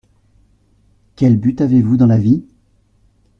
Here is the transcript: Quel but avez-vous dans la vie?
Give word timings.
Quel 1.15 1.37
but 1.37 1.61
avez-vous 1.61 1.95
dans 1.95 2.07
la 2.07 2.17
vie? 2.17 2.43